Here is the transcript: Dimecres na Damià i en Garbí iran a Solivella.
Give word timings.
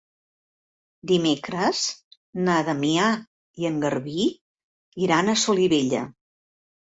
Dimecres 1.09 1.81
na 2.47 2.55
Damià 2.69 3.09
i 3.63 3.69
en 3.71 3.77
Garbí 3.85 4.25
iran 5.09 5.29
a 5.29 5.37
Solivella. 5.43 6.01